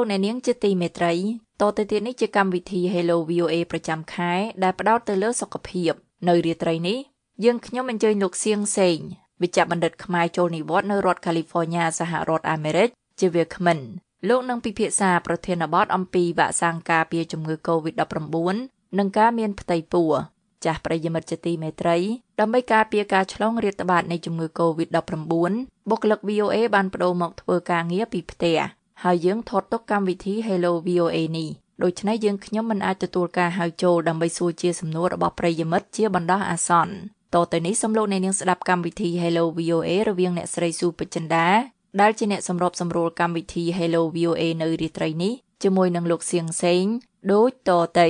[0.00, 1.14] អស់លោកអ្នកនាងជាទីមេត្រី
[1.60, 4.32] តទៅទៀតនេះជាកម្មវិធី Hello VOA ប្រចាំខែ
[4.62, 5.92] ដែលផ្ដោតទៅលើសុខភាព
[6.28, 6.98] នៅរាត្រីនេះ
[7.44, 8.98] យើងខ្ញុំអញ្ជើញលោកសៀងសេង
[9.42, 12.88] វិជ្ជបណ្ឌិតខ្មែរចូលនិវត្តន៍នៅរដ្ឋ California សហរដ្ឋអាមេរិក
[13.20, 13.78] ជាវាគ្មិន
[14.28, 20.10] លោកនឹងពិភាក្សាប្រធានបទអំពីវ៉ាក់សាំងការពារជំងឺ Covid-19 និងការមានផ្ទៃពោះ
[20.64, 21.96] ចាស់ប្រិយមិត្តជាទីមេត្រី
[22.40, 25.52] ដើម្បីការពារការឆ្លងរាតត្បាតនៃជំងឺ Covid-19
[25.90, 28.58] បុគ្គលិក VOA បានបដូរមកធ្វើការងារពីផ្ទះ
[29.04, 31.48] ហើយយើងថតទុកកម្មវិធី Hello VOA នេះ
[31.82, 36.94] ដូច្នេះយើងខ្ញុំមិនអាចទទួលការហៅចូលដើម្បីសួរជាសំណួររបស់ប្រិយមិត្តជាបណ្ដោះអាសន្ន
[37.34, 41.48] តទៅនេះសូមលោកអ្នកនាងស្ដាប់កម្មវិធី Hello VOA រវាងអ្នកស្រីស៊ូពេជ្រចិន្តា
[42.00, 45.32] ដែលជាអ្នកសម្របសម្រួលកម្មវិធី Hello VOA នៅរាត្រីនេះ
[45.62, 46.84] ជាមួយនឹងលោកសៀងសេង
[47.32, 48.08] ដូចតទៅ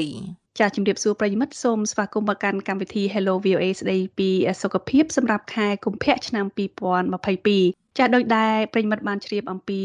[0.59, 4.31] ចាជំរាបសួរប្រិយមិត្តសូមស្វាគមន៍មកកាន់កម្មវិធី Hello VOA ស្ដីពី
[4.62, 9.83] សុខភាពសម្រាប់ខែកុម្ភៈឆ្នាំ2022 ចាដូចដែលប្រិមិត្តបានជ្រាបអំពី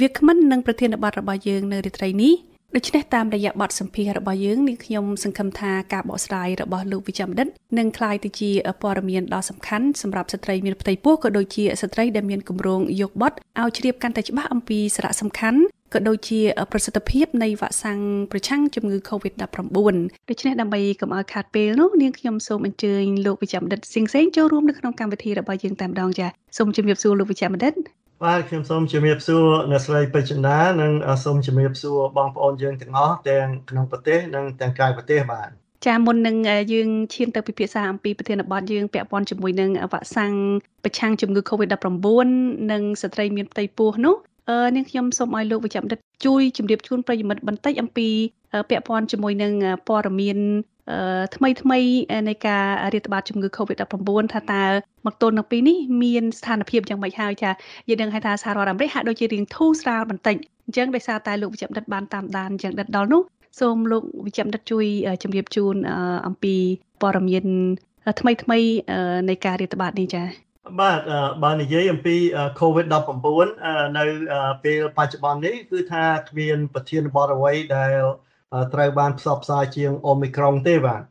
[0.00, 2.34] វាគ្មិននិងប្រធានបទរបស់យើងនៅរាត្រីនេះ
[2.76, 8.50] ដូច្នេះតាមរយៈបទសម្ភាសរបស់យើងនាងខ្ញុំសង្ឃឹមថាការបកស្រាយរបស់លោកវិជ្ជបណ្ឌិតនឹងក្លាយទៅជា
[8.82, 15.60] ព័ត៌មានដ៏សំខាន់សម្រាប់ស្ត្រីមានផ្ទៃពោះក៏ដូចជាស្ត្រីដែលមានគម្រោងយកបទឲ្យជ្រាបកាន់តែច្បាស់អំពីសារៈសំខាន់
[15.94, 16.40] ក៏ដូចជា
[16.72, 17.98] ប្រសិទ្ធភាពនៃវ៉ាក់សាំង
[18.32, 19.38] ប្រឆាំងជំងឺ Covid-19
[20.30, 27.74] ដូច្នេះដើម្បីកុំឲ្យខាតពេលនោះនាងខ្ញុំសូមអញ្ជើញលោកវិជ្ជបណ្ឌិតសៀងសេងចូលរួមនៅក្នុងកម្មវិធីរបស់យើងតែម្ដងចាសូមជម្រាបសួរលោកវិជ្ជបណ្ឌិត
[28.24, 30.92] បាទខ្ញុំសូមជំរាបសួរអ្នកស្រីពេជ្រណានិង
[31.24, 35.48] សូមជំរាបសួរបងប្អូនយើងទាំងអស់ទាំងក្នុងប្រទេសនិងទាំងក្រៅប្រទេសបាទ
[35.86, 36.36] ចាមុននឹង
[36.72, 40.32] យើងឈានទៅពិភាក្សាអំពីប្រធានបទយើងពាក់ព័ន្ធជាមួយនឹងវ៉ាក់សាំង
[40.84, 42.28] ប្រឆាំងជំងឺ Covid-19
[42.72, 44.16] និងស្ត្រីមានផ្ទៃពោះនោះ
[44.48, 48.08] អឺនាងខ្ញុំសូមឲ្យលោកវិជ្ជបណ្ឌិតជួយជម្រាបជូនប្រិយមិត្តបន្តិចអំពី
[48.70, 49.52] ពាក់ព័ន្ធជាមួយនឹង
[49.88, 50.38] ព័ត៌មាន
[51.36, 51.78] ថ្មីថ្មី
[52.28, 52.64] នៃការ
[52.94, 54.64] រាតត្បាតជំងឺ Covid-19 ថាតើ
[55.06, 57.50] មកទល់នឹងពេលនេះមានស្ថានភាពយ៉ាងម៉េចហើយចា
[57.88, 60.36] យើងដឹងថាសហរដ្ឋអាមេរិកហាក់ដូចជារៀងធូរស្រាលបន្តិច
[60.66, 63.22] អញ្ចឹងដោយសារតែលោកវិជ្ជបណ្ឌិតបានតាមដានអញ្ចឹងដិតដល់នោះ
[63.60, 64.86] សូមលោកវិជ្ជបណ្ឌិតជួយ
[65.22, 65.74] ជម្រាបជូន
[66.26, 66.54] អំពី
[67.00, 67.44] ព័ត៌មាន
[68.20, 68.58] ថ្មីថ្មី
[69.28, 70.45] នៃការរាតត្បាតនេះចា
[70.80, 71.00] បាទ
[71.44, 72.16] បើនិយាយអំពី
[72.60, 73.48] COVID-19
[73.98, 74.04] នៅ
[74.64, 77.98] ពេលបច្ចុប្បន្ននេះគឺថាគ្មានប្រធានបទអ្វីដែល
[78.74, 81.02] ត្រូវបានផ្សព្វផ្សាយជាងអូមីក្រុងទេបាទ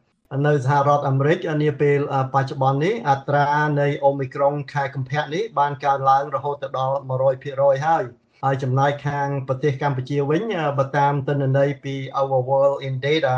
[0.48, 2.00] នៅសហរដ្ឋអាមេរិកនាពេល
[2.34, 3.46] បច្ចុប្បន្ននេះអត្រា
[3.82, 6.98] នៃអូមីក្រុងខែកុម្ភៈនេះបានកើនឡើងរហូតដល់
[7.42, 8.04] 100%ហើយ
[8.44, 10.42] ហើយចំណែកខាងប្រទេសកម្ពុជាវិញ
[10.78, 13.36] បើតាមទិន្នន័យពី Our World in Data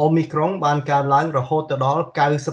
[0.00, 2.02] អូមីក្រុងបានកើនឡើងរហូតដល់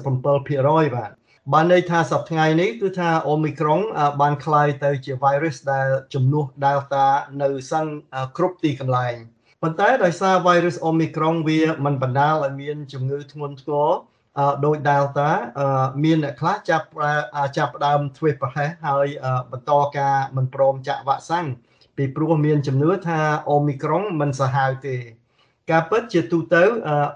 [0.07, 1.11] 97%បាទ
[1.52, 3.80] បានន័យថាសប្តាហ៍ថ្ងៃនេះគឺថាអូមីក្រុង
[4.20, 7.06] បានคล้ายទៅជា virus ដែលជំនួស Delta
[7.42, 7.86] នៅសឹង
[8.36, 9.14] គ្រប់ទីកន្លែង
[9.62, 13.90] ប៉ុន្តែដោយសារ virus Omicron វាមិនបណ្ដាលឲ្យមានជំងឺធ្ងន់ធ្ងរ
[14.64, 15.30] ដោយ Delta
[16.04, 16.86] មានអ្នកខ្លះចាប់
[17.56, 19.06] ចាប់ផ្ដើមធ្វើប្រហែសហើយ
[19.50, 21.46] បន្តការមិនព្រមចាក់វ៉ាក់សាំង
[21.96, 23.20] ពីព្រោះមានជំនឿថា
[23.54, 24.96] Omicron មិនសាហាវទេ
[25.70, 26.64] ការពិតជាទូទៅ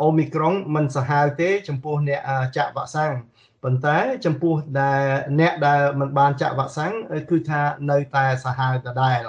[0.07, 2.21] Omicron មិនសាហាវទេ ចំពោះអ្នក
[2.57, 3.13] ចាក់វ៉ាក់សាំង
[3.64, 5.04] ប៉ុន្តែចំពោះដែល
[5.40, 6.94] អ្នកដែលមិនបានចាក់វ៉ាក់សាំង
[7.30, 9.20] គឺថានៅតែសាហាវដដែល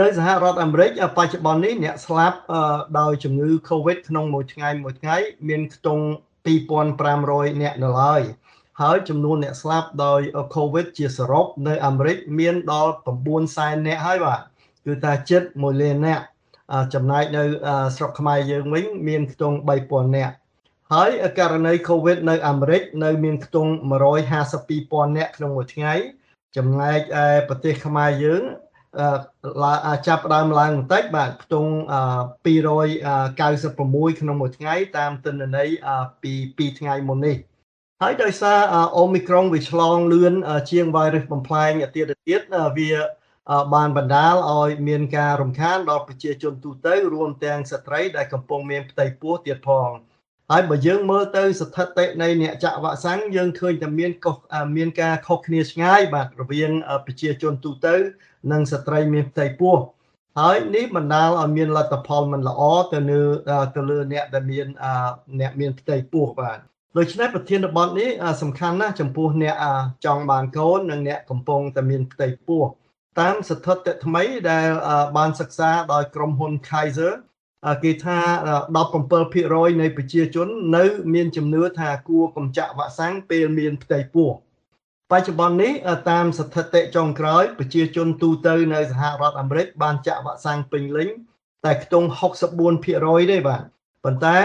[0.00, 2.38] នៅសហរដ្ឋអាមេរិកបច្ចុប្បន្ននេះអ្នកស្លាប់
[3.00, 5.16] ដោយជំងឺ Covid ក្នុងមួយថ្ងៃមួយថ្ងៃ
[5.48, 6.04] មានខ្ទង់
[6.86, 8.22] 2500អ្នកនៅឡើយ
[8.80, 10.20] ហើយចំនួនអ្នកស្លាប់ដោយ
[10.54, 12.92] Covid ជាសរុបនៅអាមេរិកមានដល់
[13.24, 14.40] 9សែនអ្នកហើយបាទ
[14.86, 16.20] គឺថាជិត1លានអ្នក
[16.94, 17.42] ចំណែកនៅ
[17.96, 20.30] ស្រុកខ្មែរយើងវិញមានខ្ទង់3000អ្នក
[20.94, 23.70] ហើយករណី Covid នៅអាមេរិកនៅមានខ្ទង់
[24.42, 25.94] 152,000អ្នកក្នុងមួយថ្ងៃ
[26.56, 28.42] ចំណែកឯប្រទេសខ្មែរយើង
[30.06, 31.72] ចាប់ដើមឡើងបន្តិចបាទខ្ទង់
[32.46, 35.68] 296ក្នុងមួយថ្ងៃតាមទិន្នន័យ
[36.22, 37.36] ពី2ថ្ងៃមុននេះ
[38.02, 38.58] ហើយដោយសារ
[38.98, 40.34] អូមីក្រុងវាឆ្លងលឿន
[40.70, 42.40] ជាង virus បំផ្លែងទៀតទៀត
[42.78, 42.90] វា
[43.74, 49.88] បានបណ្ដាលឲ្យមានការរំខានដល់ប្រជាជនទូទៅរួមទាំងស្ត្រីដែលកំពុងមានផ្ទៃពោះទៀតផង
[50.52, 54.36] ហើយបើយើងមើលទៅស្ថិតិនៃអ្នកចាក់វ៉ាក់សាំងយើងឃើញតែមានកុស
[54.76, 56.70] មានការខុសគ្នាឆ្ងាយបាទរវាង
[57.06, 57.94] ប្រជាជនទូទៅ
[58.52, 59.76] និងស្ត្រីមានផ្ទៃពោះ
[60.40, 62.62] ហើយនេះបណ្ដាលឲ្យមានលទ្ធផលមិនល្អ
[62.92, 63.22] ទៅលើ
[63.76, 64.66] ទៅលើអ្នកដែលមាន
[65.40, 66.58] អ្នកមានផ្ទៃពោះបាទ
[66.98, 68.08] ដូច្នេះប្រធានបទនេះ
[68.42, 69.56] សំខាន់ណាស់ចំពោះអ្នក
[70.04, 72.64] ចង់បានកូននិងអ្នកកំពុងតែមានផ្ទៃពោះ
[73.20, 74.68] តាមស្ថិតិថ្មីដែល
[75.16, 77.12] បានសិក្សាដោយក្រុមហ៊ុន Kaiser
[77.84, 78.18] គេថា
[78.96, 80.84] 17%នៃប្រជាជននៅ
[81.14, 84.30] មានជំនឿថាគួរកំចាក់វ៉ាក់សាំងពេលមានផ្ទៃពោះ
[85.10, 85.72] បច្ចុប្បន្ននេះ
[86.10, 91.08] តាមស្ថិតិចុងក្រោយប្រជាជនទូទៅនៅសហរដ្ឋអាមេរិកបានចាក់វ៉ាក់សាំងពេញលេញ
[91.64, 92.06] តែខ្ទង់
[92.68, 93.62] 64%ទេបាទ
[94.04, 94.36] ប៉ុន្តែ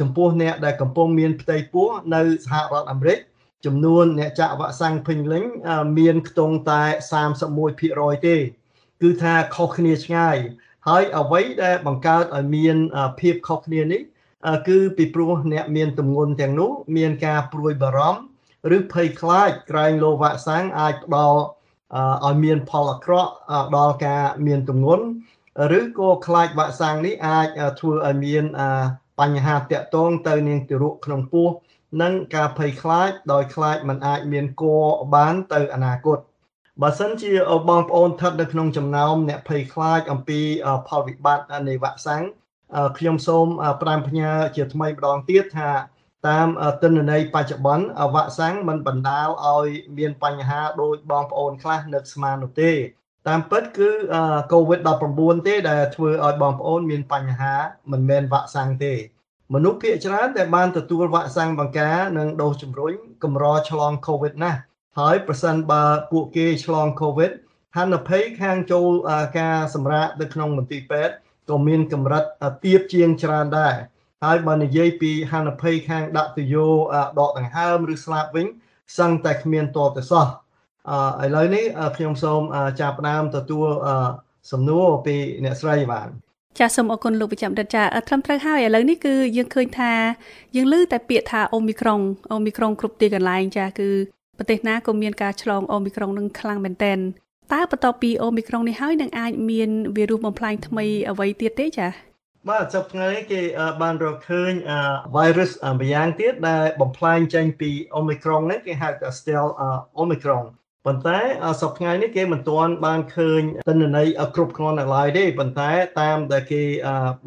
[0.00, 3.18] ចំពោះអ្នកដែលកំពុងមានផ្ទៃពោះនៅសហរដ្ឋអាមេរិក
[3.66, 5.44] ចំនួនអ្នកចាក់វ៉ាក់សាំងពេញលេញ
[5.98, 6.82] មានខ្ទង់តែ
[7.54, 8.36] 31%ទេ
[9.02, 10.36] គឺថាខុសគ្នាឆ្ងាយ
[10.88, 12.76] ហើយអ្វីដែលបង្កើតឲ្យមាន
[13.20, 14.00] ភាពខុសគ្នានេះ
[14.68, 18.20] គឺពីព្រោះអ្នកមានទម្ងន់ទាំងនោះមានការព្រួយបារម្ភ
[18.76, 21.40] ឬភ័យខ្លាចក្រែងលោវ៉ាក់សាំងអាចផ្ដល់
[22.26, 23.30] ឲ្យមានផលអាក្រក់
[23.76, 25.04] ដល់ការមានទម្ងន់
[25.78, 27.46] ឬក៏ខ្លាចវ៉ាក់សាំងនេះអាច
[27.80, 28.44] ធ្វើឲ្យមាន
[29.20, 31.48] បញ្ហាតាក់ទងទៅនឹងទារកក្នុងពោះ
[32.02, 34.64] និងការភ័យខ្លាចដោយខ្លាចมันអាចមានក
[35.14, 36.18] បានទៅអនាគត
[36.82, 37.32] បើសិនជា
[37.68, 40.40] បងប្អូនស្ថិតនៅក្នុងចំណោមអ្នកភ័យខ្លាចអំពី
[40.88, 42.22] ផលវិបត្តិនៃវ៉ាក់សាំង
[42.98, 43.46] ខ្ញុំសូម
[43.80, 45.70] ផ្ដាំផ្ញើជាថ្មីម្ដងទៀតថា
[46.28, 46.48] តាម
[46.82, 49.68] ទិន្នន័យបច្ចុប្បន្នវ៉ាក់សាំងមិនបណ្ដាលឲ្យ
[49.98, 52.72] មានបញ្ហាដោយបងប្អូនខ្លះនឹកស្មាននោះទេ
[53.28, 53.90] តាមពិតគឺ
[54.52, 57.54] COVID-19 ទេដែលធ្វើឲ្យបងប្អូនមានបញ្ហា
[57.92, 58.94] មិនមែនវ៉ាក់សាំងទេ
[59.54, 62.92] មនុស្សភាគច្រើនដែលបានទទួលវ៉ាក់សាំងបង្ការនិងដូសជំរុញ
[63.24, 64.60] កម្រឆ្លង COVID ណាស់
[64.98, 67.32] ហើយប្រសិនបើពួកគេឆ្លង COVID
[67.76, 68.90] ហានិភ័យខាងចូល
[69.38, 71.14] ការសម្រាកនៅក្នុងមន្ទីរពេទ្យ
[71.50, 72.24] ក៏មានកម្រិត
[72.64, 73.74] ទាបជាងច្រើនដែរ
[74.24, 76.66] ហើយបើនិយាយពីហានិភ័យខាងដាក់ទយោ
[77.18, 78.46] ដកដង្ហើមឬស្លាប់វិញ
[78.98, 80.26] សឹងតែគ្មានតទៅសោះ
[81.24, 81.64] ឥឡូវនេះ
[81.96, 82.40] ខ្ញុំសូម
[82.80, 83.68] ចាប់ផ្ដើមទទួល
[84.52, 86.08] សំណួរពីអ្នកស្រីបាទ
[86.58, 89.92] ចាសសូមអរគុណលោកវិជ្ជបណ្ឌិតចាត្រឹមត្រូវហើយឥឡូវនេះគឺយើងឃើញថា
[90.56, 92.00] យើងឮតែពាក្យថាអូមីក្រុង
[92.32, 93.90] អូមីក្រុងគ្រប់ទីកន្លែងចាគឺ
[94.40, 96.98] ប្រទេសណាក៏មានការឆ្លងអូមីក្រុងនឹងខ្លាំងមែនទែន
[97.52, 101.88] តើបន្ទាប់ពីអូមីក្រុងនេះហើយនឹងអាចមានវីរុសបំផ្លាញថ្មីអ្វីទៀតទេចា
[102.48, 103.40] បាទសប្តាហ៍នេះគេ
[103.82, 104.52] បានរកឃើញ
[105.16, 105.50] virus
[105.80, 109.52] ម្យ៉ាងទៀតដែលបំផ្លាញចេញពី Omicron នេះគេហៅថា stealth
[110.02, 110.44] Omicron
[110.86, 111.18] ប៉ុន្តែ
[111.62, 115.70] សប្តាហ៍នេះគេមិនទាន់បានឃើញទិន្នន័យគ្រប់គ្រាន់នៅឡើយទេប៉ុន្តែ
[116.00, 116.62] តាមដែលគេ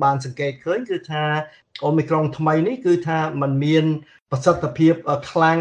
[0.03, 1.23] បានសង្កេតឃើញគឺថា
[1.89, 3.85] Omicron ថ្មីនេះគឺថាมันមាន
[4.31, 4.93] ប្រសិទ្ធភាព
[5.31, 5.59] ខ្លាំង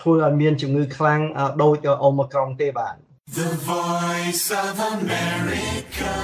[0.00, 1.20] ធ្វើឲ្យមានជំងឺខ្លាំង
[1.62, 2.96] ដូច Omicron ទេបាទ
[3.38, 6.14] The Voice of America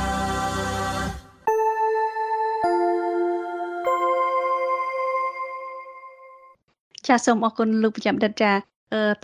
[7.06, 8.52] ចាសសូមអរគុណលោកប្រចាំដិតចា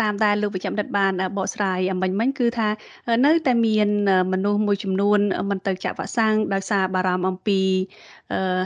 [0.01, 2.69] តាមដែលលោកវិជ្ជបណ្ឌិតបានបកស្រាយអំបញ្ញមិញគឺថា
[3.27, 3.89] នៅតែមាន
[4.33, 5.19] មនុស្សមួយចំនួន
[5.51, 7.61] មិនទៅចាក់វ៉ាក់សាំងដោយសារបារម្ភអំពី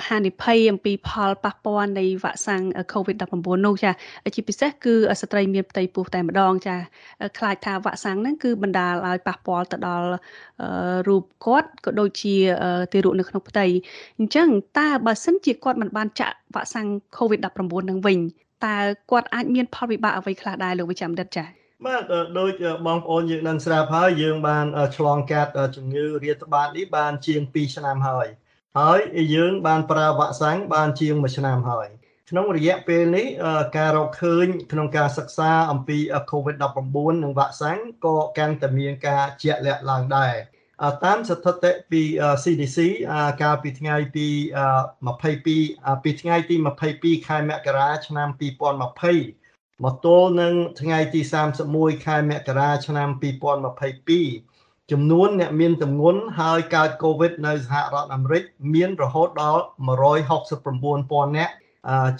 [0.09, 2.63] ហានិភ័យអំពីផលប៉ះពាល់នៃវ៉ាក់សាំង
[2.93, 3.91] COVID-19 នោះចា
[4.35, 6.77] ជាពិសេសគឺស្ត្រីមានផ្ទៃពោះតែម្ដងចា
[7.39, 10.09] ខ្លាចថាវ៉ាក់សាំងហ្នឹងគឺបណ្ដាលឲ្យប៉ះពាល់ទៅដល់
[11.09, 12.37] រូបគាត់ក៏ដូចជា
[12.93, 13.67] ទារកនៅក្នុងផ្ទៃ
[14.19, 14.49] អញ្ចឹង
[14.79, 18.21] តើបើសិនជាគាត់មិនបានចាក់វ៉ាក់សាំង COVID-19 នឹងវិញ
[18.67, 18.77] តើ
[19.11, 21.49] គាត់អាចមានផលវិបាកអ្វីខ្លះដែរលោកវិជ្ជបណ្ឌិតចា៎
[21.87, 22.03] បាទ
[22.39, 22.53] ដូច
[22.87, 24.67] បងប្អូនយើងដឹងស្រាប់ហើយយើងបាន
[24.97, 28.27] ឆ្លងកាត់ជំងឺរាតត្បាតនេះបានជាង2ឆ្នាំហើយ
[28.79, 29.01] ហើយ
[29.35, 31.89] យើងបានប្រើវ៉ាក់សាំងបានជាង1ឆ្នាំហើយ
[32.31, 33.27] ក្នុងរយៈពេលនេះ
[33.77, 35.99] ការរកឃើញក្នុងការសិក្សាអំពី
[36.33, 40.35] COVID-19 និងវ៉ាក់សាំងក៏កាន់តែមានការជាក់លាក់ឡើងដែរ
[41.05, 42.03] តាមស្ថិតិពី
[42.43, 42.79] CDC
[43.43, 44.29] កាលពីថ្ងៃទី
[45.11, 46.57] 22ពីថ្ងៃទី
[46.93, 48.29] 22ខែមករាឆ្នាំ
[49.11, 51.21] 2020មកទល់នឹងថ្ងៃទី
[51.63, 53.09] 31ខែមករាឆ្នាំ
[54.21, 58.43] 2022ចំនួនអ្នកមានទម្ងន់ហើយកើត COVID នៅសហរដ្ឋអាមេរិក
[58.75, 59.65] មានរហូតដល់
[60.33, 61.55] 169,000នាក់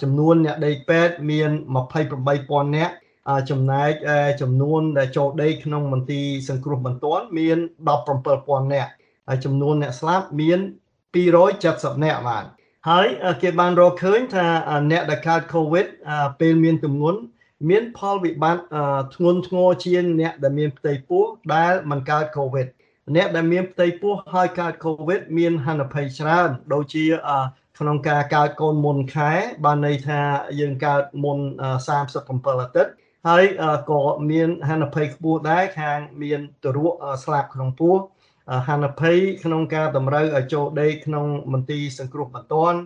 [0.01, 1.51] ចំនួនអ្នកដេកពេទ្យមាន
[2.13, 2.93] 28,000នាក់
[3.49, 3.91] ចំណែក
[4.41, 7.57] ចំនួនដែលចូលដេកក្នុងមន្ទីរសង្គ្រោះបន្ទាន់មាន
[8.15, 8.91] 17000នាក់
[9.27, 10.59] ហើយចំនួនអ្នកស្លាប់មាន
[11.31, 12.45] 270នាក់បាទ
[12.89, 13.07] ហើយ
[13.41, 14.47] គេបានរកឃើញថា
[14.91, 15.85] អ្នកដែលកើត COVID
[16.39, 17.19] ពេលមានទម្ងន់
[17.69, 18.63] មានផលវិបត្តិ
[19.15, 21.23] ធ្ងន់ធ្ងរជាងអ្នកដែលមានផ្ទៃពោះ
[21.55, 22.67] ដែលមិនកើត COVID
[23.15, 27.05] អ្នកដែលមានផ្ទៃពោះហើយកើត COVID មានហានិភ័យច្រើនដូចជា
[27.79, 29.31] ក្នុងការកើតកូនមុនខែ
[29.65, 30.19] បានន័យថា
[30.59, 31.39] យើងកើតមុន
[31.99, 32.91] 37អាទិត្យ
[33.27, 33.43] ហើយ
[33.89, 34.01] ក៏
[34.31, 37.95] មានហានិភ័យខ្ពស់ដែរខាងមានទរកស្លាប់ក្នុងពោះ
[38.67, 42.79] ហានិភ័យក្នុងការតម្រូវឲ្យចូលដេកក្នុងមន្ទីរសង្គ្រោះបន្ទាន់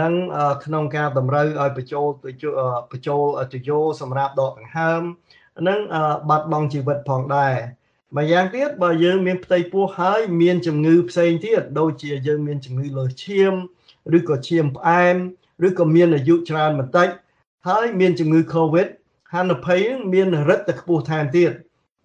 [0.00, 0.12] និង
[0.64, 5.02] ក្នុងការតម្រូវឲ្យបញ្ចូលបញ្ចូលទយោសម្រាប់ដកដង្ហើម
[5.68, 5.78] និង
[6.28, 7.54] បាត់បង់ជីវិតផងដែរ
[8.16, 13.52] ម្យ៉ាងទៀតបើយើងមានផ្ទៃពោះហើយមានជំងឺផ្សេងទៀតដូចជាយើងមានជំងឺលើសឈាម
[14.18, 15.16] ឬក៏ឈាមផ្អែម
[15.66, 17.08] ឬក៏មានអាយុច្រើនបន្តិច
[17.68, 18.88] ហើយមានជំងឺ Covid
[19.34, 19.80] ហានិភ័យ
[20.12, 21.52] មានរិទ្ធតែខ្ពស់ថែមទៀត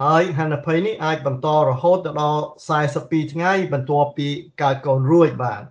[0.03, 2.43] ហើយហានិភ័យនេះអាចបន្តរហូតទៅដល់
[2.87, 4.27] 42ថ្ងៃបន្ទាប់ពី
[4.61, 5.63] កើតកូនរួចបាទ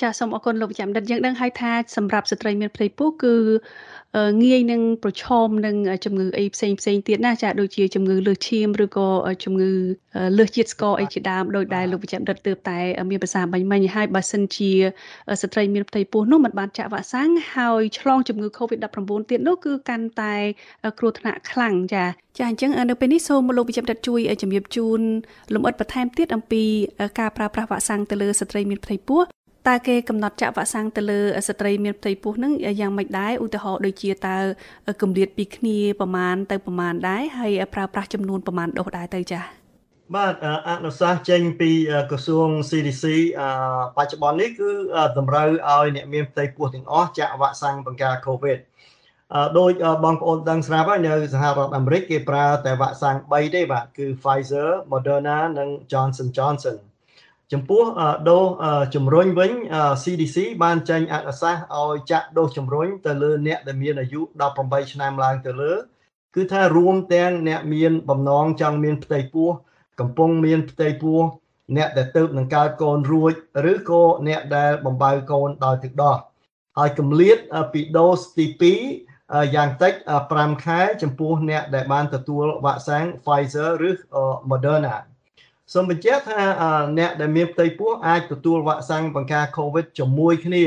[0.00, 3.34] ចាសូមអរគុណលោកវិជ្ជបណ្ឌិតយើងដឹងហើយថាសម្រាប់ស្ត្រីមានផ្ទៃពោះគឺ
[4.42, 9.08] ងាយនឹងប្រឈមនឹងជំងឺអីផ្សេងផ្សេងទៀតណាចាដូចជាជំងឺលើសឈាមឬក៏
[9.44, 9.70] ជំងឺ
[10.38, 12.78] លើសជាតិស្ករអីជាដើមដោយដែលលោកវិជ្ជបណ្ឌិតទើបតែ
[13.10, 14.72] មានប្រសាសន៍បាញ់មិញហើយបើសិនជា
[15.42, 18.98] ស្ត្រីមានផ្ទៃពោះនោះមិនបានចាក់វ៉ាក់សាំងហើយឆ្លងជំងឺ Covid-19
[19.30, 20.34] ទៀតនោះគឺកាន់តែ
[20.98, 22.04] គ្រោះថ្នាក់ខ្លាំងចា
[22.38, 25.00] ចាអញ្ចឹងនៅពេលនេះសូមលោកវិជ្ជបណ្ឌិតជួយជំរាបជូន
[25.54, 26.62] លម្អិតបន្ថែមទៀតអំពី
[27.20, 29.22] ការប្រើប្រាស់វ៉ាក់សាំងទៅលើស្ត្រីមានផ្ទៃពោះ
[29.68, 34.36] តើគេកំណត់ចាក់វ៉ាក់សាំងទៅលើស្ត្រីមានផ្ទៃពោះនឹងយ៉ាងម៉េចដែរឧទាហរណ៍ដូចជាតើ
[35.02, 39.44] គម្លាតពីគ្នាប្រមាណទៅប្រមាណដែរហើយប្រើប្រាស់ចំនួនប្រមាណដូសដែរទៅចា៎
[40.16, 40.34] បាទ
[40.68, 41.70] អនុសាសន៍ចេញពី
[42.10, 43.04] ក្រសួង CDC
[43.96, 44.70] បច្ចុប្បន្ននេះគឺ
[45.18, 48.58] តម្រូវឲ្យអ្នកមានផ្ទៃពោះទាំងអស់ចាក់វ៉ាក់សាំងបង្ការ COVID
[49.58, 49.70] ដោយ
[50.04, 56.76] បងប្អូនដឹងស្រាប់ហើយនៅសហរដ្ឋអាមេរិកគេប្រើតែវ៉ាក់សាំង3ទេបាទគឺ Pfizer, Moderna និង Johnson Johnson
[57.54, 57.82] ចំពោះ
[58.30, 58.44] ដូស
[58.94, 59.52] ជំរុញវិញ
[60.02, 64.20] CDC បានចេញអនុសាសន៍ឲ្យចាក់ដូសជំរុញទៅលើអ្នកដែលមានអាយុ
[64.56, 65.72] 18ឆ្នាំឡើងទៅលើ
[66.34, 69.50] គឺថារួមទាំងអ្នកមានបំណងចង់មានផ្ទៃពោះ
[70.00, 71.20] កំពុងមានផ្ទៃពោះ
[71.76, 73.32] អ្នកដែលទៅនឹងកើតកូនរួច
[73.72, 76.16] ឬក៏អ្នកដែលបំបៅកូនដោយទឹកដោះ
[76.78, 77.36] ហើយកម្លាត
[77.72, 78.46] ពីដូសទី
[79.02, 79.92] 2យ៉ាងតិច
[80.28, 83.90] 5ខែ ចំពោះអ្នកដែលបានទទួលវ៉ាក់សាំង Pfizer ឬ
[84.50, 84.96] Moderna
[85.72, 86.42] សូមបញ្ជាក់ថា
[86.98, 90.64] អ្នកដែលមានផ្ទៃពោះអាចទទួលវ៉ាក់សាំងបង្ការ COVID ជាមួយគ្នា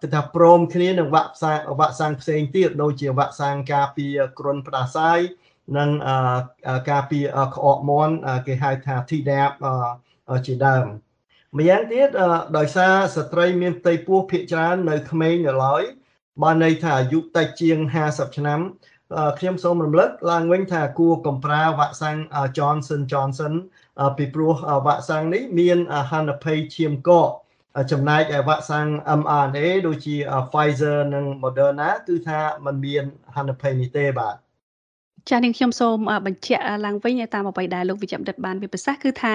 [0.00, 5.18] គឺថាព្រមគ្នានឹងវ៉ាក់សាំងវ៉ាក់សាំងផ្សេងទៀតដូចជាវ៉ាក់សាំងការពារគ្រុនផ្ដាសាយ
[5.78, 5.90] និង
[6.90, 8.14] ការពារក្អកមាន់
[8.46, 9.52] គេហៅថា Tdap
[10.46, 10.86] ជាដើម
[11.58, 12.08] ម្យ៉ាងទៀត
[12.58, 15.82] ដោយសារស្ត្រីមានផ្ទៃពោះភាគច្រើននៅក្មេងនៅឡើយ
[16.42, 17.78] បានន័យថាអាយុតិចជាង
[18.08, 18.60] 50ឆ្នាំ
[19.38, 22.16] ខ្ញុំសូមរំលឹកឡើងវិញថាគួរកំប្រើវ៉ាក់សាំង
[22.58, 23.54] Johnson Johnson
[24.16, 24.54] ពីព្រោះ
[24.86, 25.78] វ៉ាក់សាំងនេះមាន
[26.10, 27.28] ហានិភ័យឈាមកក
[27.92, 28.86] ចំណែកឯវ៉ាក់សាំង
[29.20, 30.16] mRNA ដូចជា
[30.50, 34.36] Pfizer និង Moderna គឺថាมันមានហានិភ័យនេះទេបាទ
[35.30, 35.96] ចានាងខ្ញុំសូម
[36.26, 39.34] បញ្ជាក់ឡើងវិញតាមអ្វីដែលលោកវិជ្ជបណ្ឌិតបានមានប្រសាសន៍គឺថា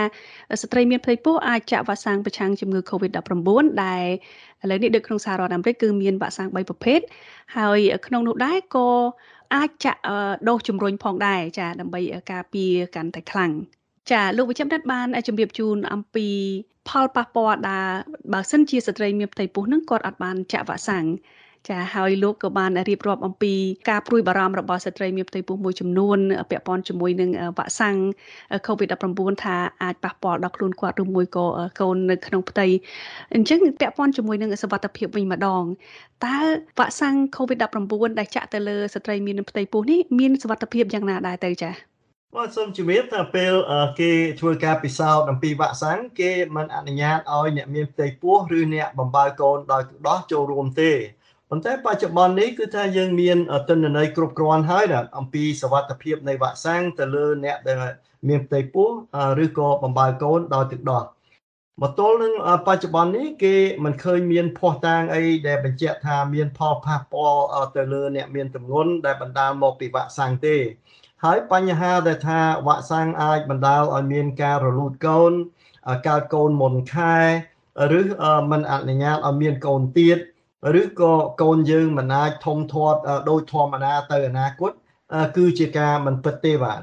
[0.61, 3.49] ស្ត្រីមានផ្ទៃពោះអាចចាក់វ៉ាក់សាំងប្រឆាំងជំងឺ Covid-19
[3.83, 4.05] ដែល
[4.63, 6.99] ឥឡូវនេះនៅក្នុងសហរដ្ឋអាមេរិកគឺមានវ៉ាក់សាំង3ប្រភេទ
[7.57, 8.89] ហើយក្នុងនោះដែរក៏
[9.55, 10.01] អាចចាក់
[10.49, 13.51] ដូសជំរុញផងដែរចា ដើម្បីការពារកាន់តែខ្លាំង
[14.11, 16.27] ចាលោកវិជ្ជបណ្ឌិតបានជម្រាបជូនអំពី
[16.89, 17.87] ផលប៉ះពាល់ដែល
[18.33, 21.05] បើសិនជាស្ត្រីមានផ្ទៃពោះនឹងគាត់អត់បានចាក់វ៉ាក់សាំង
[21.69, 23.53] ចាហើយលោកក៏បានរៀបរាប់អំពី
[23.89, 26.17] ការព្រួយបារម្ភរបស់ស្ត្រីមានផ្ទៃពោះមួយចំនួន
[26.49, 27.95] ពាក់ព័ន្ធជាមួយនឹងវ៉ាក់សាំង
[28.67, 31.45] COVID-19 ថាអាចប៉ះពាល់ដល់ខ្លួនគាត់ឬមួយក៏
[31.79, 32.65] កូននៅក្នុងផ្ទៃ
[33.35, 35.63] អញ្ចឹងពាក់ព័ន្ធជាមួយនឹងសុវត្ថិភាពវិញម្ដង
[36.25, 36.37] តើ
[36.79, 41.96] វ៉ាក់សាំង COVID-19 ដែលចាក់ទៅលើស្ត្រីមានផ្ទៃពោះនេះមានសុវត្ថិភាពយ៉ាងណាដែរទៅចា៎
[42.37, 43.53] បាទសូមជំរាបថាពេល
[44.01, 50.91] គេធ្វើការពិសោធន៍អំពីវ៉ាក់សាំងគេមិនអនុញ្ញាតឲ្យអ្នកមានផ្ទៃពោះឬអ្នកបំបើកូនដោយទឹកដោះចូលរួមទេ
[51.49, 53.37] ប៉ុន្តែបច្ចុប្បន្ននេះគឺថាយើងមាន
[53.69, 54.85] ទិន្នន័យគ្រប់គ្រាន់ហើយ
[55.17, 57.77] អំពីសវត្ថភាពនៃវ៉ាក់សាំងទៅលើអ្នកដែល
[58.27, 58.89] មានផ្ទៃពោះ
[59.43, 61.03] ឬក៏បំបើកូនដោយទឹកដោះ
[61.81, 62.33] មកទល់នឹង
[62.67, 67.43] បច្ចុប្បន្ននេះគេមិនឃើញមានភ័ស្តុតាងអីដែលបញ្ជាក់ថាមានផលប៉ះពាល់
[67.75, 70.57] ទៅលើអ្នកមានទម្ងន់ដែលបណ្ដាលមកពីវ៉ាក់សាំងទេ
[71.23, 75.31] ហើយបញ្ហាដែលថាវ៉ាក់សាំងអាចបណ្ដាលឲ្យមានការរលូតកូន
[76.07, 77.17] កើតកូនមុនខែ
[77.99, 78.01] ឬ
[78.51, 80.17] មិនអនុញ្ញាតឲ្យមានកូនទៀត
[80.81, 84.71] ឬក៏កូនយើងមិនអាចធំធាត់ដោយធម្មតាទៅអនាគត
[85.37, 86.81] គឺជាការមិនពិតទេបាទ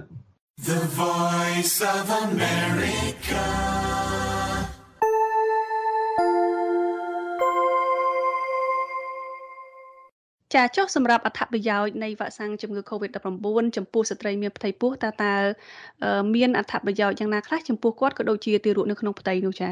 [0.68, 3.83] The Voice of America
[10.54, 15.34] ចាចុះសម្រាប់អត្ថប្រយោជន៍នៃវ៉ាក់សាំងជំងឺ Covid-19 ចំពោះស្ត្រីមានផ្ទៃពោះតើតើ
[16.34, 19.70] មានអត្ថប្រយោជន៍យ៉ាងណាខ្លះចំពោះគាត់ក៏ដូចជាទារកនៅក្នុងផ្ទៃនោះចា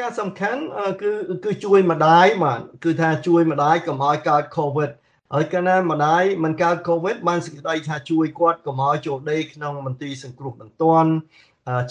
[0.00, 0.60] ការសំខាន់
[1.02, 1.10] គឺ
[1.44, 4.90] គឺជួយម្ដាយបាទគឺថាជួយម្ដាយកុំឲ្យកើត Covid
[5.34, 11.10] ហើយកាលណាម្ដាយមិនកើត Covid បានសេចក្តីថាជួយគាត់កុំឲ្យចូលដេកក្នុងមន្ទីរសង្គ្រោះបន្ទាន់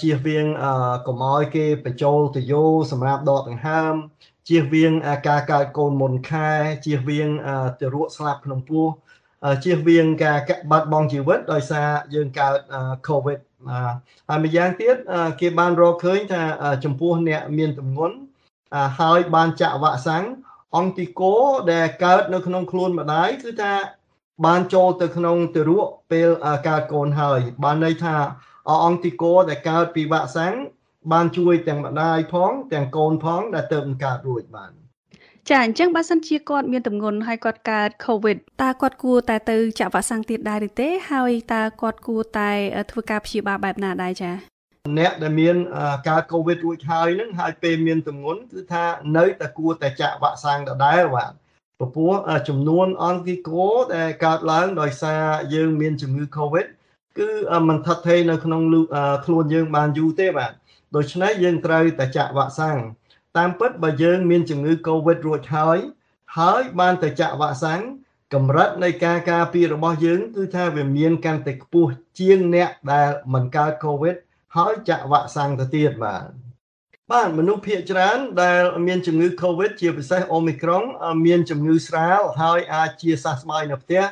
[0.01, 0.45] ជៀសវាង
[1.07, 3.93] កុំឲ្យគេបញ្ចូលទៅយោសម្រាប់ដកដង្ហើម
[4.49, 4.91] ជៀសវាង
[5.27, 6.49] ការកើតកូនមុនខែ
[6.85, 7.29] ជៀសវាង
[7.79, 8.85] ទារកស្លាប់ក្នុងពោះ
[9.63, 10.37] ជៀសវាងការ
[10.71, 12.57] បាត់បង់ជីវិតដោយសារយើងកើត
[13.07, 13.39] COVID
[14.29, 14.95] ហើយម្យ៉ាងទៀត
[15.39, 16.41] គេបានរកឃើញថា
[16.83, 18.15] ចំពោះអ្នកមានទម្ងន់
[18.99, 20.23] ហើយបានចាក់វ៉ាក់សាំង
[20.77, 21.33] អង្គទីកូ
[21.71, 23.73] ដែលកើតនៅក្នុងខ្លួនម្ដាយគឺថា
[24.45, 26.29] បានចូលទៅក្នុងទារកពេល
[26.67, 28.15] កើតកូនហើយ បានន័យថា
[28.85, 30.53] អង្គទីកូដែលកើតពីវ៉ាក់សាំង
[31.11, 34.71] បានជួយទាំងម្ដាយផង ទាំងកូនផងដែលទៅនឹងកើតរួចបាន
[35.49, 42.51] ចាអញ្ចឹងបើសិនជាគាត់មានទម្ងន់ហើយគាត់កើត COVID តើគាត់គួរតែទៅចាក់វ៉ាក់សាំងទៀតដែរឬទេហើយតើគាត់គួរតែ
[42.91, 44.31] ធ្វើការព្យាបាលបែបណាដែរចា
[44.97, 45.55] អ្នកដែលមាន
[46.09, 48.85] ការកូវីដរួចហើយនឹងហើយពេលមានទម្ងន់គឺថា
[49.17, 51.31] នៅតែគួរតែចាក់វ៉ាក់សាំងដដែលបាទ
[51.79, 52.13] ព្រោះ
[52.49, 53.65] ចំនួនអង្គីកូ
[53.95, 56.67] ដែលកើតឡើងដោយសារយើងមានជំងឺ Covid
[57.19, 57.29] គឺ
[57.67, 58.61] มันថិតថេរនៅក្នុង
[59.25, 60.51] ខ្លួនយើងបានយូរទេបាទ
[60.95, 62.77] ដូច្នេះយើងត្រូវតែចាក់វ៉ាក់សាំង
[63.37, 65.77] តាមពិតបើយើងមានជំងឺ Covid រួចហើយ
[66.37, 67.81] ហើយបានទៅចាក់វ៉ាក់សាំង
[68.33, 74.15] កម្រិតនៃការការពាររបស់យើងគឺថាវាមានកាន់តែខ្ពស់ជាងអ្នកដែលមិនកើត Covid
[74.57, 76.25] ហើយចាក់វ៉ាក់សាំងទៅទៀតបាទ
[77.11, 80.85] បាទមនុស្សភាគច្រើនដែលមានជំងឺ Covid ជាពិសេស Omicron
[81.25, 84.03] មានជំងឺស្រាលហើយអាចជាសះស្បើយនៅផ្ទះ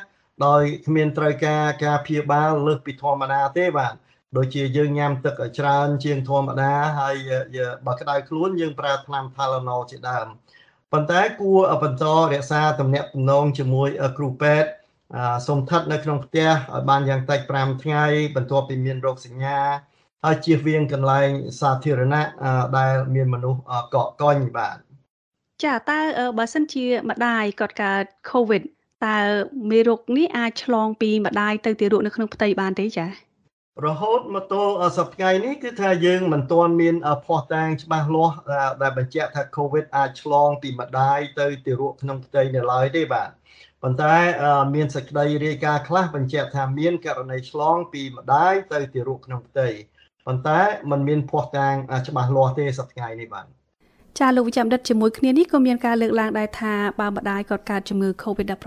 [0.46, 3.94] ដោយគ្មានត្រូវការការព្យាបាលលើសពីធម្មតាទេបាទ
[4.36, 7.16] ដូចជាយើងញ៉ាំទឹកឲ្យច្រើន ជាងធម្មតាហើយ
[7.86, 10.26] បើក្តៅខ្លួនយើងប្រើថ្នាំ Tylenol ជាដើម
[10.92, 14.70] ប៉ុន្តែគួរបន្តរក្សាទំនាក់ទំនងជាមួយគ្រូពេទ្យ
[15.46, 18.04] សូមថិតនៅក្នុងផ្ទះឲ្យបានយ៉ាងតិច5ថ្ងៃ
[18.36, 19.58] បន្ទាប់ពីមានរោគសញ្ញា
[20.24, 21.30] ហើយជៀសវាងកន្លែង
[21.60, 22.28] សាធារណៈ
[22.78, 23.60] ដែលមានមនុស្ស
[23.94, 24.76] កកកុញបាទ
[25.64, 26.00] ចាតើ
[26.38, 28.62] បើសិនជាម្ដាយគាត់កើត COVID
[29.06, 29.18] តើ
[29.70, 33.27] មេរោគនេះអាចឆ្លងពីម្ដាយទៅទារកនៅក្នុងផ្ទៃបានទេចា៎
[33.86, 38.36] រហូតមកទល់សប្តាហ៍នេះគឺថាយើងមិនទាន់មានភស្តុតាងច្បាស់លាស់
[38.82, 43.30] ដែលបញ្ជាក់ថា COVID អាចឆ្លងពីម្ដាយទៅទារកក្នុងផ្ទៃនៅឡើយទេបាទ
[43.82, 44.14] ប៉ុន្តែ
[44.74, 49.68] មានសេចក្តីរាយការណ៍ខ្លះបញ្ជាក់ថាមានករណីឆ្លងពីម្ដាយទៅទារកក្នុងផ្ទៃ
[50.26, 51.74] ប៉ុន្តែมันមានភស្តុតាង
[52.08, 53.46] ច្បាស់លាស់ទេសប្តាហ៍នេះបាទ
[54.18, 58.66] ចាលោកវិជ្ជបណ្ឌិតជាមួយគ្នានេះក៏មានការលើកឡើងដែរថាបើម្ដាយគាត់កើតជំងឺ Covid-19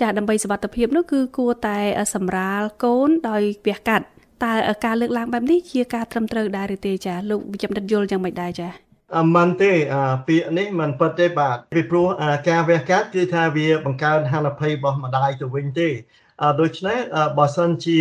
[0.00, 1.78] ចាដើម្បីសុវត្ថិភាពនោះគឺគួរតែ
[2.14, 4.06] សម្រាលកូនដោយវះកាត់
[4.44, 4.52] តើ
[4.84, 8.68] ការលើកឡើងបែបនេះជាការត្រឹមត្រូវដែរឬទេចាលោកវិជ្ជបណ្ឌិតយល់យ៉ាងម៉េចដែរចា
[9.16, 9.72] អមិនទេ
[10.28, 12.06] ពាក្យនេះមិនពិតទេបាទពីព្រោះ
[12.50, 15.88] ការវះកាត់គឺថាវាបង្កើនហានិភ័យរបស់ម្ដាយទៅវិញទេ
[16.60, 16.98] ដូច្នេះ
[17.38, 17.98] បើសិនជា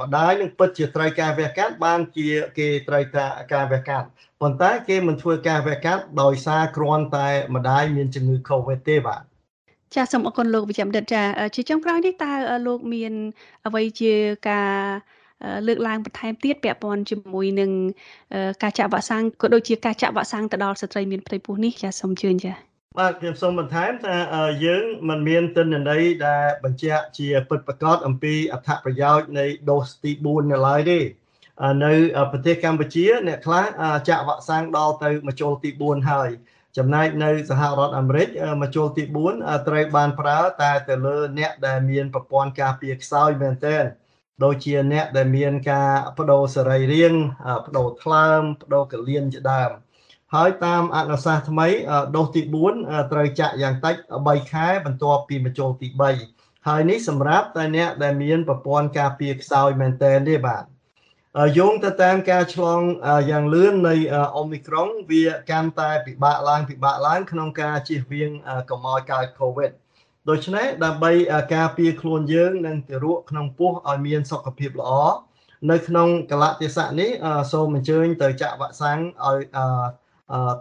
[0.00, 2.28] ម្ដាយនឹងពិតជាត្រូវការវះកាត់បានជា
[2.58, 3.04] គេត្រូវ
[3.52, 4.06] ការវះកាត់
[4.40, 9.22] ប៉ុន្តែគេមិនធ្វើការវះកាត់ដោយសារគ្រាន់តែម្ដាយមានជំងឺ Covid ទេបាទ
[9.96, 11.22] ចាសូមអរគុណលោកវិជ្ជបណ្ឌិតចា
[11.54, 12.32] ជាចុងក្រោយនេះតើ
[12.66, 13.12] លោកមាន
[13.66, 14.12] អ្វីជា
[14.48, 14.72] ការ
[15.66, 17.70] លើកឡើងបន្ថែមទៀតពាក់ព័ន្ធជាមួយនឹង
[18.62, 22.52] ការចាក់វ៉ាក់សាំងក៏ដូចជាការចាក់វ៉ាក់សាំងទៅដល់ស្ត្រីមានផ្ទៃពោះនេះចាសូមជឿនចា
[22.98, 24.16] បាទខ្ញុំសូមបន្ថែមថា
[24.64, 31.00] យើងមិនមានទិន្នន័យដែលបញ្ជាក់ជាពិតប្រាកដអំពីអត្ថប្រយោជន៍នៃដូសទី4នៅឡើយទេ
[31.84, 31.92] នៅ
[32.32, 33.64] ប្រទេសកម្ពុជា អ្នកខ្លះ
[34.08, 36.30] ចាក់វ៉ាក់សាំងដល់ទៅមជុលទី4ហើយ
[36.78, 38.28] ចំណែកនៅសហរដ្ឋអាមេរិក
[38.62, 39.02] មកចូលទី
[39.34, 43.84] 4ត្រូវបានប្រើតែទៅលើអ្នកដែលមានប្រព័ន្ធការពារខ្សោយមែនទែន
[44.44, 47.20] ដូចជាអ្នកដែលមានការបដូរសរីរាង្គ
[47.64, 49.70] បដូរថ្លើមបដូរកលៀនជាដើម
[50.34, 51.68] ហើយតាមអនុសាសន៍ថ្មី
[52.16, 52.42] ដូសទី
[52.76, 55.88] 4ត្រូវចាក់យ៉ាងតិច3ខែបន្ទាប់ពីមកចូលទី
[56.28, 60.64] 3ហើយនេះសម្រាប់តែអ្នកដែលមានប្រព័ន្ធការពារខ្សោយមែនទែនទេបាទ
[61.58, 62.80] យោងទៅតាមការឆ្លង
[63.30, 63.94] យ៉ាងលឿននៃ
[64.36, 68.30] អូមីក្រុងវាកាន់តែពិបាកឡើងពិបាកឡើងក្នុងការជៀសវាង
[68.70, 69.70] កុំឲ្យកើត COVID
[70.28, 71.12] ដូច្នេះដើម្បី
[71.54, 74.92] ការពារខ្លួនយើងនិងទារកក្នុងពោះឲ្យមានសុខភាពល្អ
[75.70, 77.10] នៅក្នុងកលៈទេសៈនេះ
[77.52, 79.38] សូមអញ្ជើញទៅចាក់វ៉ាក់សាំងឲ្យ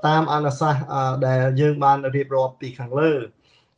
[0.07, 0.83] តាមអនុសាសន៍
[1.27, 3.13] ដែលយើងបានរៀបរាប់ពីខាងលើ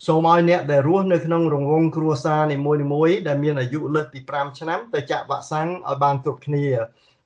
[0.08, 6.66] សូមឲ្យអ្នកដែលរស់នៅក្នុងរង្វង់គ្រួសារនីមួយៗដែលមានអាយុលើសពី5ឆ្នាំទៅចាក់វ៉ាក់សាំងឲ្យបានគ្រប់គ្នា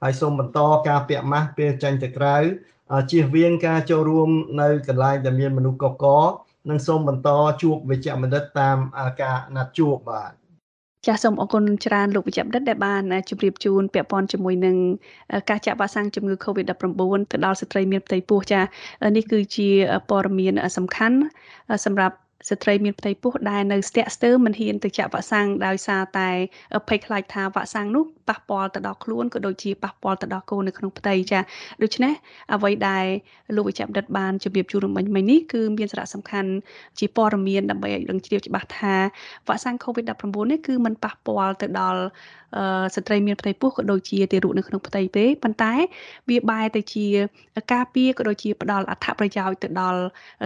[0.03, 2.37] ហើយសូមបន្តការពាក់ម៉ាស់ពេលចេញទៅក្រៅ
[3.11, 4.29] ជៀសវាងការចូលរួម
[4.61, 6.05] នៅកន្លែងដែលមានមនុស្សកក
[6.69, 7.29] និងសូមបន្ត
[7.61, 8.77] ជួបវិជ្ជបណ្ឌិតតាម
[9.21, 10.31] ការណាត់ជួបបាទ
[11.07, 14.75] ចាសសូមអរគុណច្រើនលោកវិជ្ជបណ្ឌិតដែលបានជម្រាបជូនពាក់ព័ន្ធជាមួយនឹង
[15.49, 18.61] ការចាក់វ៉ាក់សាំងជំងឺ Covid-19 ទៅដល់ស្ត្រីមានផ្ទៃពោះចា
[19.15, 19.69] នេះគឺជា
[20.09, 21.17] ព័ត៌មានសំខាន់
[21.85, 22.15] សម្រាប់
[22.49, 26.29] ស្ត្រីមានផ្ទៃពោះដែលនៅស្ទាក់ស្ទើរមិនហ៊ានទៅចាក់វ៉ាក់សាំងដោយសារតែ
[26.87, 31.39] ភ័យខ្លាចថាវ៉ាក់សាំងនោះប៉ះពាល់ទៅដល់ខ្លួនក៏ដូចជាប៉ះពាល់ទៅដល់កូននៅក្នុងផ្ទៃចា
[31.83, 32.13] ដូច្នេះ
[32.53, 33.05] អ្វីដែល
[33.55, 36.51] លោកវិជ្ជបណ្ឌិតបានជម្រាបជូនរំមិញមិញនេះគឺមានសារៈសំខាន់
[36.99, 38.95] ជាព័ត៌មានដើម្បីឲ្យដឹងជ្រាបច្បាស់ថា
[39.47, 42.01] វ៉ាក់សាំង COVID-19 នេះគឺมันប៉ះពាល់ទៅដល់
[42.95, 45.73] ស្ត្រីមានផ្ទៃពោះក៏ដូចជាទារកនៅក្នុងផ្ទៃទេប៉ុន្តែ
[46.29, 47.05] វាបែរទៅជា
[47.73, 50.01] ការពារក៏ដូចជាផ្ដល់អត្ថប្រយោជន៍ទៅដល់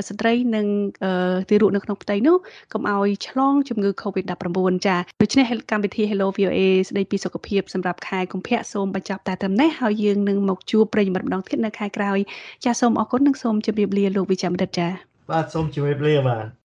[0.09, 0.67] ស្ត្រីនិង
[1.49, 2.37] ទារកនៅក្នុងផ្ទៃនោះ
[2.73, 12.19] កុំឲ្យឆ្លងជំងឺ Covid-19 ចាដូច្នេះកម្មវិធី Hello VOA ស្ដីពីសុខភាពសម្រាប់ខែកុម្ភៈសូមបញ្ចប់តែត្រឹមនេះហើយយើងនឹងមកជួបប្រិយមិត្តម្ដងទៀតនៅខែក្រោយ
[12.65, 14.87] ចាសូមអរគុណនិងសូមជម្រាបលាលោកវិជ្ជបណ្ឌិតចា
[15.31, 16.60] បាទសូមជម្រាបលាបាទ